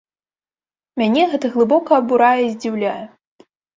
Мяне 1.01 1.25
гэта 1.33 1.51
глыбока 1.55 1.91
абурае 2.01 2.39
і 2.49 2.49
здзіўляе. 2.55 2.99